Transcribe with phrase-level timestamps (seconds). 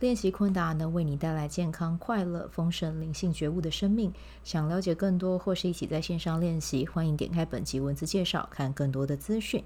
[0.00, 4.12] 练习昆达能为你带来健康、快乐、丰盛、灵性觉悟的生命。
[4.42, 9.62] 想了解更多或是一起在线上练习，欢迎点开本集文字介绍，看更多的资讯。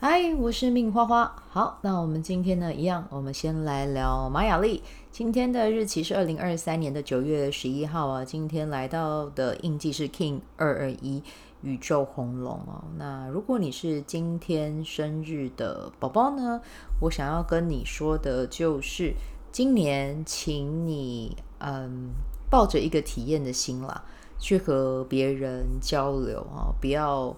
[0.00, 1.36] 嗨，我是命花花。
[1.50, 4.82] 好，那我们今天呢，一样，我们先来聊马雅历。
[5.10, 8.24] 今天的日期是二零二三年的九月十一号啊。
[8.24, 11.22] 今天来到的印记是 King 二二一
[11.62, 12.84] 宇宙红龙哦。
[12.96, 16.60] 那如果你是今天生日的宝宝呢，
[17.02, 19.14] 我想要跟你说的就是。
[19.54, 22.10] 今年，请你嗯
[22.50, 24.02] 抱着一个体验的心啦，
[24.36, 27.36] 去和别人交流啊，不要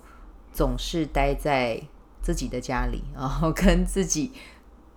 [0.50, 1.78] 总是待在
[2.22, 4.32] 自己的家里，然后跟自己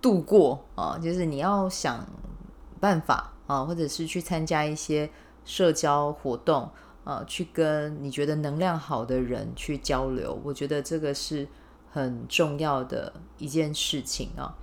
[0.00, 0.96] 度过啊。
[0.96, 2.06] 就是你要想
[2.80, 5.10] 办法啊，或者是去参加一些
[5.44, 6.70] 社交活动
[7.04, 10.40] 啊，去跟你觉得能量好的人去交流。
[10.42, 11.46] 我觉得这个是
[11.90, 14.56] 很重要的一件事情啊，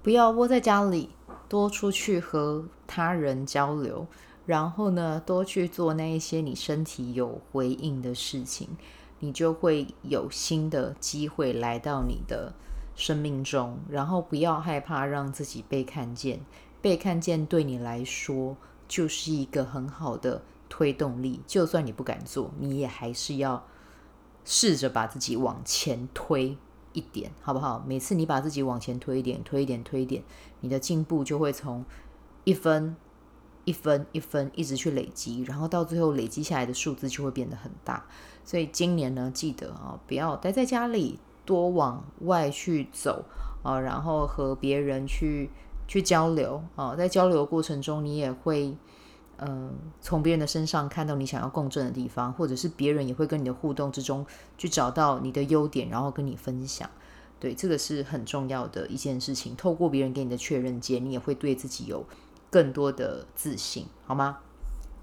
[0.00, 1.10] 不要窝在家里。
[1.52, 4.06] 多出去和他人交流，
[4.46, 8.70] 然后呢，多去做那一些你身体有回应的事情，
[9.18, 12.54] 你就会有新的机会来到你的
[12.96, 13.78] 生命中。
[13.90, 16.40] 然后不要害怕让自己被看见，
[16.80, 18.56] 被看见对你来说
[18.88, 21.42] 就是一个很好的推动力。
[21.46, 23.62] 就算你不敢做，你也还是要
[24.46, 26.56] 试着把自己往前推。
[26.92, 27.82] 一点好不好？
[27.86, 30.22] 每次你把自己往前推一点，推一点，推一点，
[30.60, 31.84] 你的进步就会从
[32.44, 32.96] 一分、
[33.64, 38.04] 一分、一分一直去累积，然后到最后累积下来的数字就会变得很大。
[38.44, 43.24] 所以今年呢，记得啊，不要待在家里，多往外去走
[43.62, 45.50] 啊，然后和别人去
[45.86, 48.76] 去交流啊，在交流的过程中，你也会。
[49.44, 54.24] 嗯，从别人的身上看到你想要共振的地方，或者是别人也会跟你的互动之中
[54.56, 56.88] 去找到你的优点，然后跟你分享。
[57.40, 59.56] 对，这个是很重要的一件事情。
[59.56, 62.06] 透过别人给你的确认，你也会对自己有
[62.50, 64.38] 更多的自信，好吗？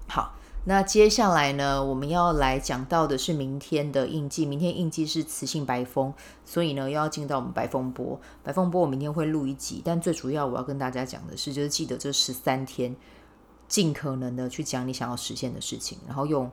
[0.08, 0.32] 好，
[0.64, 4.46] 那接下来呢，我们要来讲到的是明天的印记。
[4.46, 6.14] 明天印记是磁性白风，
[6.46, 8.18] 所以呢，又要进到我们白风波。
[8.42, 12.96] 白风波，我明天会录一集，但最主要我要跟大家讲的是，就是记得这十三天。
[13.70, 16.50] 尽可能的去讲你想要实现的事情，然后用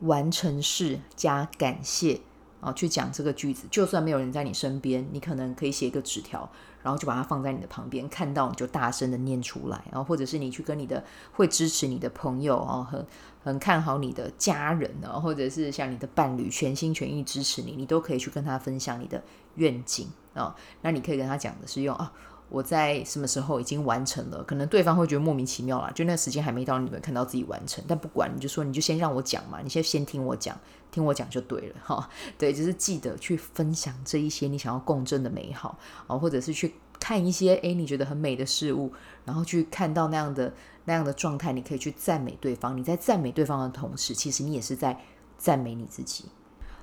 [0.00, 2.20] 完成式加感谢
[2.60, 3.66] 啊去讲这个句子。
[3.72, 6.48] 就算没有人在你身边，你可能可以写一个纸条，
[6.80, 9.82] 然后就把它放在你的旁边，看到你就大声的念出来。
[9.90, 11.02] 然后或者是你去跟你的
[11.32, 13.04] 会支持你的朋友啊，很
[13.42, 19.20] 很看好你的家人啊，或者是像你的伴侣，全心全意支持你，你都可以去跟他分享你的
[19.56, 20.54] 愿景啊。
[20.82, 22.12] 那你可以跟他讲的是用啊。
[22.52, 24.44] 我在什么时候已经完成了？
[24.44, 27.82] 可能对方会觉得莫名其妙啦，就那时间还没到，你们看到自己完成。
[27.88, 30.54] 但不管，你就说，你就先让我讲嘛，你先先听我讲，
[30.90, 32.10] 听我讲就对了哈。
[32.36, 38.92] 对，就是记得去分享这一些你想要共振的美好啊，或者是去看一些诶你觉得很美的事物，
[39.24, 40.52] 然后去看到那样的
[40.84, 42.76] 那样的状态，你可以去赞美对方。
[42.76, 45.00] 你在赞美对方的同时，其实你也是在
[45.38, 46.26] 赞美你自己。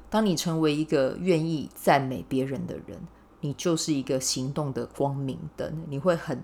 [0.10, 3.00] 当你成为一个愿意赞美别人的人。
[3.42, 6.44] 你就是一个行动的光明灯，你会很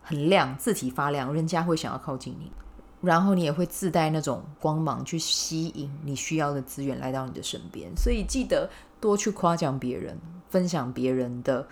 [0.00, 2.52] 很亮，自体发亮，人家会想要靠近你，
[3.00, 7.90] 然后你也会自带那种光芒去吸引你需要的资源来到你的身边。
[7.96, 8.70] 所以记得
[9.00, 10.16] 多去夸奖别人，
[10.48, 11.66] 分享别人的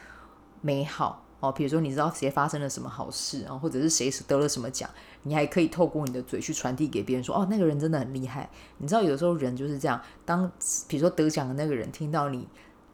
[0.61, 1.53] 美好哦。
[1.53, 4.91] 比如说你知道谁发生了什么好事啊，或者是谁得了什么奖，
[5.23, 8.51] 你还可以透过你的嘴去传递给别人说，哦，那个人真的很厉害。
[8.79, 10.51] 你知道有时候人就是这样，当
[10.89, 12.49] 比如说得奖的那个人听到你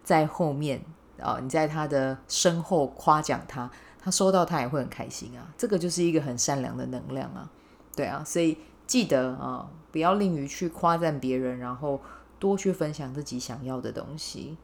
[0.04, 0.84] 在后面。
[1.20, 3.70] 啊、哦，你在他的身后夸奖他，
[4.00, 5.46] 他收到他也会很开心啊。
[5.56, 7.48] 这个就是一个很善良的能量啊，
[7.94, 12.00] 对啊，所以记得啊、不要吝于去夸赞别人，然后
[12.38, 14.56] 多去分享自己想要的东西。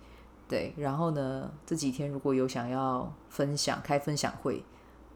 [0.49, 4.65] 对，然后呢，这几天如果有想要分享开分享会，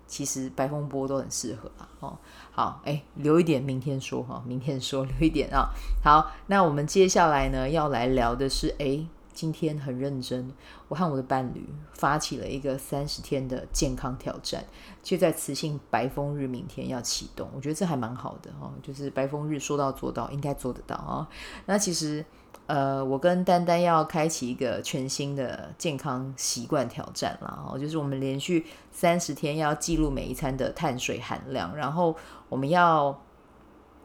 [0.06, 1.88] 其实白风波都很适合啊。
[2.00, 2.18] 哦，
[2.50, 5.70] 好，哎，留一点明天说哈、明天说留一点啊。
[6.02, 9.06] 好，那我们接下来呢要来聊的是哎。
[9.40, 10.52] 今天很认真，
[10.88, 14.62] 我和我的伴侣发起了一个三十天的健康挑战，
[15.02, 17.48] 就在雌性白风日明天要启动。
[17.56, 21.26] 我觉得这还蛮好的哈，就是白风日说到做到，应该做得到啊。
[21.64, 22.22] 那其实
[22.66, 32.14] 呃，我跟丹丹要开启一个全新的健康习惯挑战了，就是我们连续三十天要记录每一餐的碳水含量，然后
[32.50, 33.18] 我们要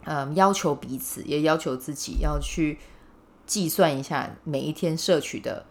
[0.05, 2.79] 嗯要求彼此，也要求自己要去。
[3.45, 5.65] 计算一下每一天摄取的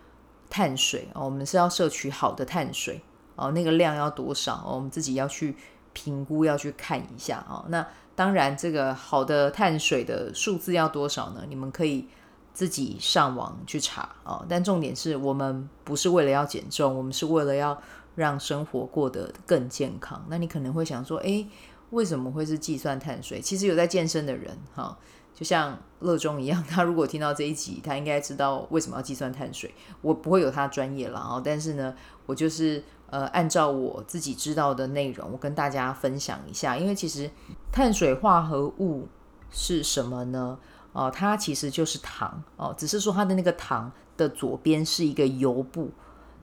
[0.48, 3.00] 碳水哦，我们是要摄取好的碳水
[3.36, 5.56] 哦，那个量要多少，我们自己要去
[5.92, 7.64] 评估，要去看一下哦。
[7.68, 7.84] 那
[8.14, 11.42] 当然，这个好的碳水的数字要多少呢？
[11.48, 12.06] 你们可以
[12.52, 14.46] 自己上网去查哦。
[14.48, 17.76] 但重点是我们不是为了要减重，我们是为了要
[18.14, 20.24] 让生活过得更健康。
[20.28, 21.48] 那你可能会想说，诶，
[21.90, 23.40] 为什么会是计算碳水？
[23.40, 24.96] 其实有在健身的人哈。
[25.34, 29.74] 就像乐中一样，他如果听到这一集，他应该知道为什么要计算碳水。
[30.00, 31.92] 我不会有他专业了哦，但是呢，
[32.26, 36.76] 我就是呃，按照我自己知道的内容，我跟大家分享一下。
[36.76, 37.28] 因为其实
[37.72, 39.08] 碳水化合物
[39.50, 40.56] 是什么呢？
[40.92, 45.90] 哦，它其实就是糖哦，只是说它的那个糖的左边是一个油布。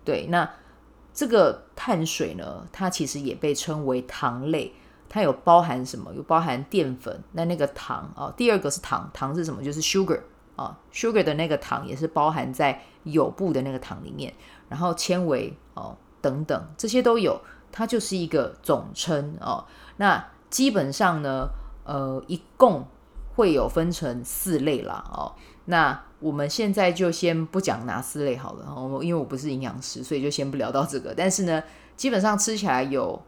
[0.04, 0.50] 对，那
[1.14, 4.74] 这个碳水呢，它其实也被称为糖类。
[5.14, 6.10] 它有包含什么？
[6.16, 9.62] 有包含淀粉，那那个糖啊，第二个是糖，糖是什么？
[9.62, 10.22] 就是 sugar
[10.56, 14.34] 啊，sugar 的那个糖也是包含在有布的那个糖里面，
[14.70, 17.42] 然后纤维哦等等这些都有，
[17.74, 19.66] 它就是一个总称哦。
[19.98, 21.50] 那基本上呢，
[21.84, 22.88] 呃，一共
[23.36, 25.36] 会有分成四类啦哦。
[25.66, 31.14] 那我们现在就先不讲哪四类好了哦，因为我不是营养师，所以就先不聊到这个。
[31.14, 31.62] 但是呢，
[31.98, 33.22] 基本上吃起来有。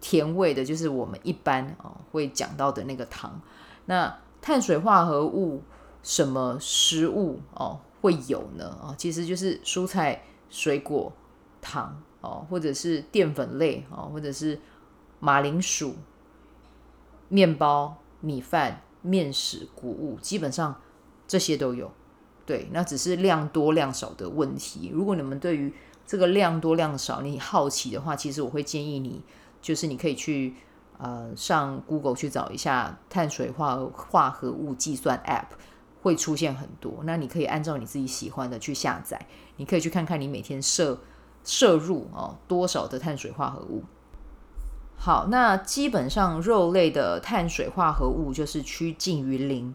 [0.00, 3.40] 甜味的，就是我们一般哦会讲到的那个糖。
[3.86, 5.62] 那碳水化合物
[6.02, 8.78] 什么食物哦会有呢？
[8.82, 11.12] 哦，其实就是蔬菜、水果、
[11.60, 14.58] 糖哦，或者是淀粉类哦，或者是
[15.18, 15.94] 马铃薯、
[17.28, 20.80] 面包、米饭、面食、谷物，基本上
[21.28, 21.90] 这些都有。
[22.46, 24.90] 对，那只是量多量少的问题。
[24.92, 25.72] 如果你们对于
[26.06, 29.22] 这个量多量少你好奇的话，其实我会建议你。
[29.60, 30.54] 就是你可以去
[30.98, 35.56] 呃上 Google 去找一下碳水化合化合物计算 App，
[36.02, 37.00] 会出现很多。
[37.04, 39.26] 那你可以按照你自己喜欢的去下载，
[39.56, 40.98] 你可以去看看你每天摄
[41.44, 43.84] 摄入哦多少的碳水化合物。
[44.96, 49.74] 好，那基本上肉类的碳水化合物就是趋近于零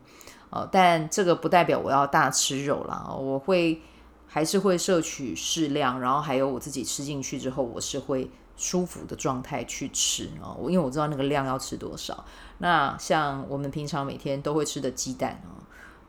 [0.51, 3.81] 哦，但这个不代表我要大吃肉啦，我会
[4.27, 8.29] 还是会摄取适量，然后还有我自己吃进去之后，我是会。
[8.57, 12.25] 舒服的状态去吃啊，我因为我知道那个量要吃多少。
[12.59, 15.59] 那像我们平常每天都会吃的鸡蛋啊，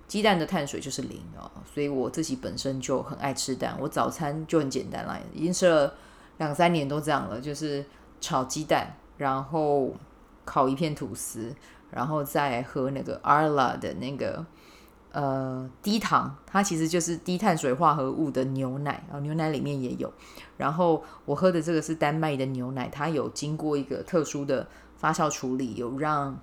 [0.06, 3.76] 鸡蛋的碳水就是零哦，所以我自己本身就很爱吃蛋。
[3.80, 5.94] 我早餐就很简单啦，已经吃了
[6.38, 7.84] 两三年都这样了，就是
[8.20, 9.92] 炒鸡蛋，然后
[10.44, 11.54] 烤一片吐司，
[11.90, 14.44] 然后再喝那个 Arla 的那个。
[15.16, 20.12] 呃，低糖，它其实就是低碳水化合物的牛奶啊，牛奶里面也有。
[20.58, 24.68] 然后我喝的这个是丹麦的牛奶，它有经过一个特殊的
[24.98, 26.38] 发酵处理，有让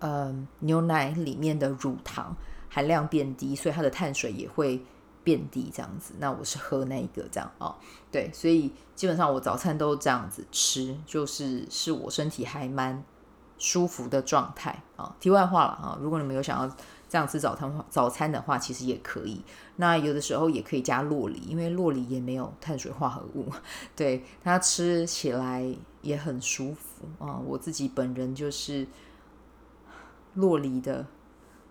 [0.00, 2.34] 呃牛奶里面的乳糖
[2.68, 4.82] 含量变低，所以它的碳水也会
[5.22, 6.14] 变低，这样子。
[6.18, 7.76] 那我是喝那一个这样啊，
[8.10, 13.04] 对，所以基本上我早餐都这样子吃，就是是我身体还蛮
[13.56, 15.14] 舒服的状态啊。
[15.20, 16.76] 题外话了啊，如果你们有想要。
[17.08, 19.40] 这样吃早餐早餐的话，其实也可以。
[19.76, 23.50] 那有的时候也可以加洛梨，因为洛梨也没有碳水化合物，
[23.96, 25.64] 对，它吃起来
[26.02, 27.40] 也很舒服啊。
[27.46, 28.86] 我自己本人就是
[30.34, 31.06] 洛梨的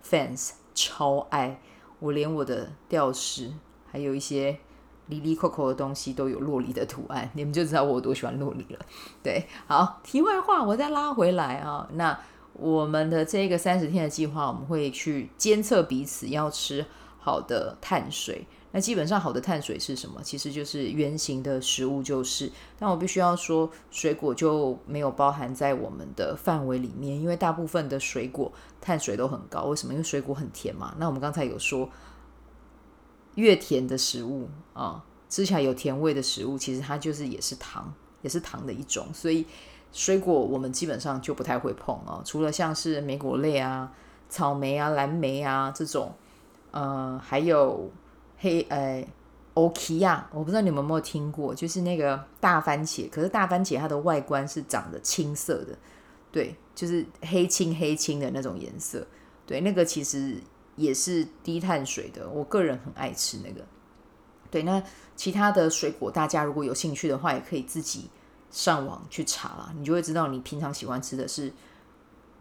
[0.04, 1.62] fans，超爱。
[2.00, 3.52] 我连我的吊饰，
[3.92, 4.58] 还有一些
[5.06, 8.80] 哩哩扣扣的东西都有洛梨的图案，你们就知道我多喜欢洛梨了。
[9.22, 12.20] 对，好，题外话，我再拉回来啊，那。
[12.60, 16.84] 我们的这个三十天的计划，我们会去监测彼此要吃
[17.20, 18.48] 好的碳水。
[18.72, 20.20] 那基本上好的碳水是什么？
[20.24, 22.52] 其实就是原型的食物，就是。
[22.80, 29.66] 但我必须要说，水果就没有包含在我们的范围里面，因为大部分的水果碳水都很高。
[29.66, 29.94] 为什么？
[29.94, 30.96] 因为水果很甜嘛。
[30.98, 31.90] 那我们刚才有说，
[33.36, 39.08] 越甜的食物啊，吃起来有甜味的食物，其实它就是也是糖，也是糖的一种。
[39.14, 39.46] 所以。
[39.92, 43.92] 水果我们基本上就不太会碰啊，除了像是莓果类啊、
[44.30, 46.14] 草莓啊、蓝莓啊这种，
[46.72, 47.90] 呃，还有
[48.38, 49.04] 黑呃
[49.56, 55.76] 欧奇亚，我不知道你们有没有听过，就是那个大番茄，可是大番茄它的外观是长得青色的，
[56.32, 59.08] 对，就是黑青黑青的那种颜色，
[59.48, 60.36] 对，那个其实
[60.76, 63.66] 也是低碳水的，我个人很爱吃那个。
[64.52, 64.82] 对，那
[65.16, 68.10] 其他的水果大家如果有兴趣的话，也可以自己。
[68.50, 71.52] 上网去查啦，你就会知道你平常喜欢吃的是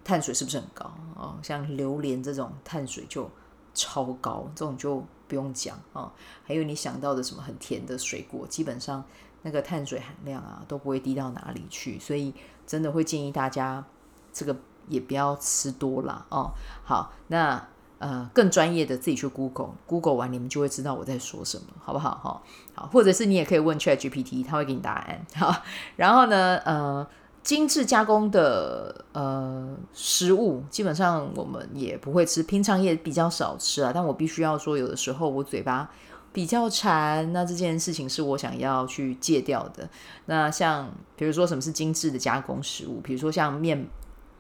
[0.05, 1.37] 碳水是不是很高哦？
[1.43, 3.29] 像榴莲这种碳水就
[3.75, 6.13] 超高，这种就不用讲啊、哦。
[6.45, 9.05] 还有你想到的什么很甜的水果，基本上
[9.43, 12.33] 那个碳水含量啊都不会低到哪里去，所以
[12.67, 13.85] 真的会建议大家
[14.33, 14.57] 这个
[14.89, 16.53] 也不要吃多啦哦。
[16.85, 22.11] 好，那呃更专业的自己去 Google，Google 完你们就会知道我在说什么，好不好？
[22.23, 22.43] 哈，
[22.75, 25.27] 好，或者是你也可以问 ChatGPT，他会给你答案。
[25.37, 25.63] 好，
[25.97, 27.07] 然后呢，呃。
[27.47, 33.93] 精致加工的呃食物，基本上我们也不会吃，平常也比较少吃啊。
[33.95, 35.89] 但我必须要说，有的时候我嘴巴
[36.33, 39.89] 比较馋，那这件事情是我想要去戒掉的。
[40.25, 43.87] 那像比如说什么是精致的加工食物，比如说像面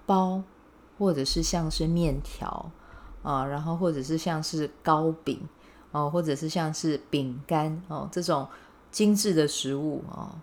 [0.04, 0.42] 包，
[0.98, 2.72] 或者是像是面条
[3.26, 5.40] 啊，然后或者是像是糕饼
[5.90, 8.46] 哦，或者是像是饼干哦，这种
[8.90, 10.40] 精致的食物啊。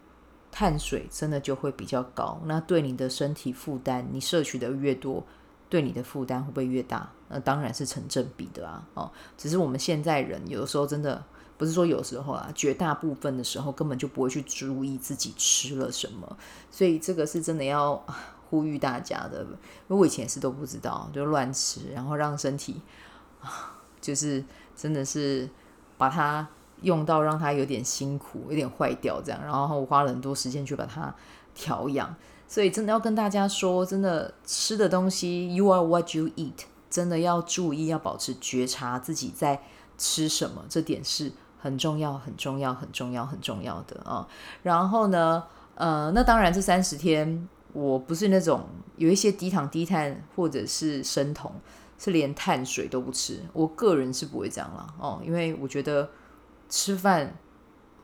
[0.55, 5.23] 碳水真的就会比较高，那对你的身体负担，你摄取的越多，
[5.67, 7.09] 对你的负担会不会越大？
[7.27, 8.87] 那当然是成正比的啊。
[8.93, 11.23] 哦，只是我们现在人有的时候真的
[11.57, 16.37] 不是说有时候啊，绝大部分的时候根本就不会去注意自己吃了什么，
[16.69, 18.05] 所以这个是真的要
[18.53, 19.41] 呼吁大家的。
[19.41, 19.47] 因
[19.87, 22.81] 为我以前是都不知道，就乱吃，然后让身体，
[23.99, 24.43] 就是
[24.75, 25.49] 真的是
[25.97, 26.47] 把它。
[26.81, 31.15] 用到让它有点辛苦，有点坏掉这样，然后我花了很多时间去把它
[31.55, 32.13] 调养，
[32.45, 39.61] 所以真的要跟大家说，真的吃的东西，you are what you eat，真的要注意，要保持觉察自己在
[39.97, 44.27] 吃什么，这点是很重要、很重要、很重要、很重要的啊。
[44.63, 45.41] 然后呢，
[45.75, 48.65] 呃，那当然这三十天我不是那种
[48.95, 51.51] 有一些低糖、低碳或者是生酮，
[51.99, 56.09] 是连碳水都不吃，我个人是不会这样了哦，因为我觉得。
[56.69, 57.37] 吃饭，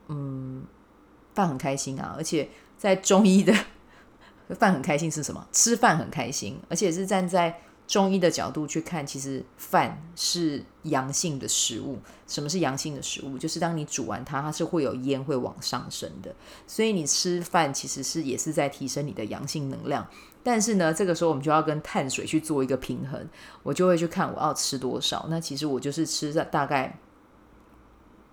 [0.09, 0.63] 嗯，
[1.33, 2.47] 饭很开心啊，而且
[2.77, 3.51] 在中医的
[4.53, 5.47] 饭很开心是什么？
[5.51, 11.97] 吃饭很开心，而且是站在中医的角度去看，其实饭是阳性的食物。
[12.27, 13.35] 什么是阳性的食物？
[13.35, 16.35] 就是当你煮完它，它是会有烟会往上升的。
[16.67, 20.07] 所以你吃饭其实是也是在提升你的阳性能量。
[20.43, 23.27] 但是呢，这个时候我们就要跟碳水去做一个平衡，
[23.63, 25.25] 我就会去看我要吃多少。
[25.27, 26.99] 那其实我就是吃大概。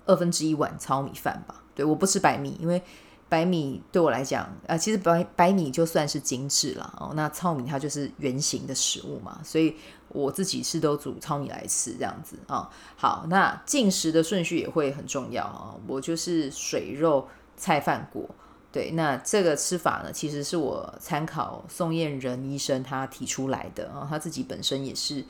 [0.08, 2.80] 二分之一碗糙米饭吧，对，我不吃白米，因为
[3.28, 9.76] 白米对我来讲，啊、呃，其实白白米就算是精致了哦，那糙米它就是圆形的食物嘛，所以
[10.09, 18.25] 我自己是都煮糙米来吃这样子啊、好，那进食的顺序也会很重要啊、我就是水肉菜饭果，
[18.71, 25.25] 对，那这个吃法呢，其实是我参考宋燕仁医生他提出来的啊、他自己本身也是。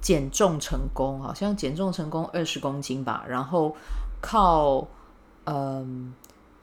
[0.00, 3.74] 减重成功，好像减重成功二十公斤吧，然后
[4.20, 4.86] 靠
[5.44, 6.12] 嗯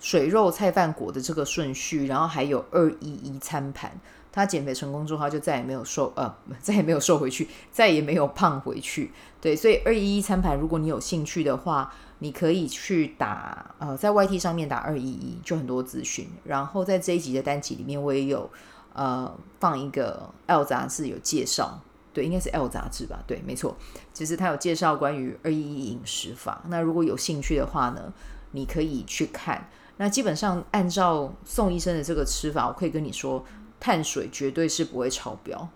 [0.02, 3.92] 水肉菜饭果的这个顺序，然后还有二一一餐盘，
[4.32, 9.12] 他减肥成功之后，他就再也没有瘦，呃， 再也没有瘦回去，再也没有胖回去。
[9.40, 16.28] 对，所以二一一餐盘，如果你有兴趣的话，你可以去打呃，在 YT 上面打二一一，就很多资讯。
[16.46, 18.50] 然后在这一集的单集里面，我也有
[18.94, 21.80] 呃放一个 L 杂志有介绍。
[22.12, 23.24] 对，应该是 L 杂志吧？
[23.28, 23.78] 对，没错。
[24.14, 26.62] 其实他有介绍关于二一一饮食法。
[26.68, 28.12] 那如果有兴趣的话呢，
[28.52, 29.70] 你可以去看。
[30.02, 33.46] 那基本上按照宋医生的这个吃法，我可以跟你说，
[33.80, 35.70] 碳水绝对是不会超标。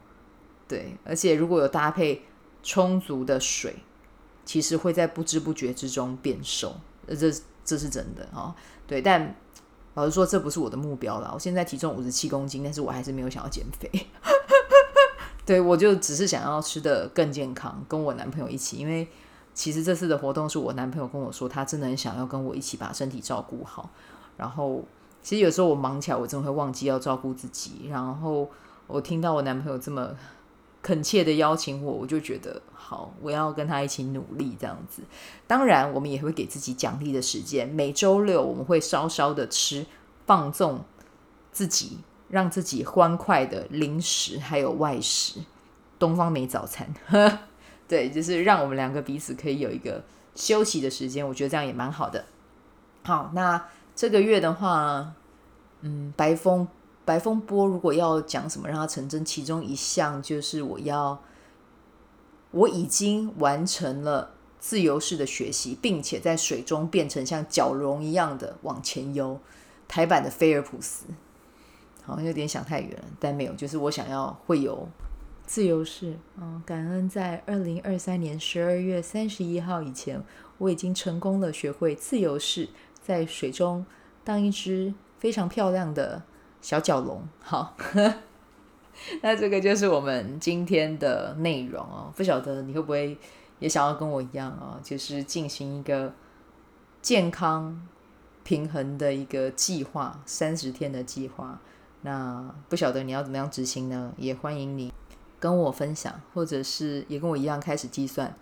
[0.68, 2.24] 对，而且如果有搭配
[2.64, 3.76] 充足的水，
[4.44, 6.76] 其实会在不知不觉之中变瘦。
[7.08, 7.32] 这
[7.64, 8.56] 这是真的啊、哦。
[8.88, 9.36] 对，但
[9.94, 11.30] 老实说，这不是我的目标了。
[11.32, 14.08] 我现在体重五十七公斤，但是我还是没有想要减肥。
[15.46, 18.78] 对，我就只是想要吃得更健康，跟我男朋友一起。
[18.78, 19.08] 因为
[19.56, 23.90] 其实这次的活动是我男朋友跟我说，他真的很想要跟我一起把身体照顾好。
[24.38, 24.84] 然后，
[25.24, 27.88] 其实有时候我忙起来，我真的会忘记要照顾自己。
[27.90, 28.48] 然后
[28.86, 30.10] 我听到我男朋友这么
[30.84, 35.02] 恳切的邀请我，我就觉得好，我要跟他一起努力这样子。
[35.48, 37.68] 当然，我们也会给自己奖励的时间。
[37.68, 39.86] 每周六我们会稍稍的吃，
[40.28, 40.84] 放纵
[41.52, 42.00] 自己。
[42.28, 45.40] 让自己欢快的零食还有外食，
[46.00, 46.92] 东方美早餐，
[47.88, 52.26] 对，就是让我们两个彼此可以有一个休息的时间，我觉得这样也蛮好的。
[53.04, 55.14] 好，那这个月的话，
[55.82, 56.68] 嗯，白风
[57.06, 61.22] 白风波如果要讲什么让它成真，其中一项就是我要
[62.52, 69.40] 我已经完成了自由式的学习，并且在水中变成像蛟龙一样的往前游，
[69.88, 71.06] 台版的菲尔普斯。
[72.04, 74.88] 好像有点想太远了，但没有，就是我想要会有
[75.46, 76.18] 自由式。
[76.38, 80.22] 嗯，感恩在二零二三年十二月三十一号以前，
[80.58, 82.70] 我已经成功了学会自由式，
[83.02, 83.86] 在水中
[84.24, 86.24] 当一只非常漂亮的
[86.62, 87.28] 小蛟龙。
[87.40, 87.76] 好，
[89.22, 92.12] 那这个就是我们今天的内容哦。
[92.16, 93.18] 不晓得你会不会
[93.60, 96.14] 也想要跟我一样啊，就是进行一个
[97.02, 97.88] 健康
[98.44, 101.60] 平衡的一个计划，三十天的计划。
[102.02, 104.14] 那不晓得你要怎么样执行呢？
[104.18, 104.94] 也欢迎你
[105.46, 108.34] 跟我分享，或者是也跟我一样开始计算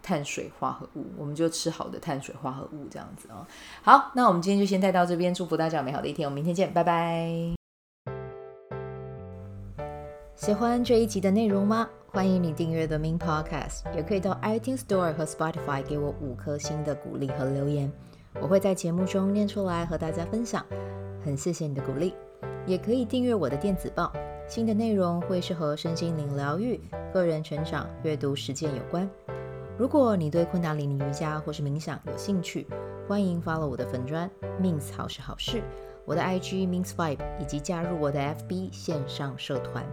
[0.00, 3.44] 碳水化合物，我们就吃好的碳水化合物这样子啊。
[3.82, 7.28] 好，那我们今天就先带到这边，祝福大家有美好的一天，我们明天见，拜拜。
[10.36, 11.88] 喜欢这一集的内容吗？
[12.12, 17.92] 欢迎你订阅 The Min Podcast，也可以到 iTunes Store 和 Spotify 给我五颗星的鼓励和留言，
[18.40, 20.64] 我会在节目中念出来和大家分享。
[21.24, 22.14] 很谢谢你的鼓励，
[22.66, 24.12] 也可以订阅我的电子报，
[24.48, 26.80] 新的内容会是和身心灵疗愈、
[27.12, 29.08] 个人成长、阅读实践有关。
[29.76, 32.66] 如果你对昆达里尼瑜伽或是冥想有兴趣，
[33.08, 35.62] 欢迎 follow 我的粉专 Min 好是好事，
[36.04, 39.84] 我的 IG means vibe，以及加入我的 FB 线上社团。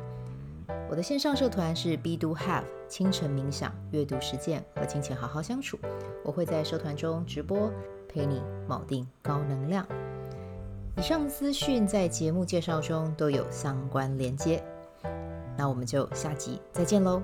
[0.87, 5.79] 我的线上社团是 B Do Have 清晨冥想、阅读实践和金钱好好相处。
[6.23, 7.71] 我会在社团中直播，
[8.07, 9.85] 陪你锚定高能量。
[10.95, 14.63] 以上资讯在节目介绍中都有相关连接。
[15.57, 17.21] 那我们就下集再见喽。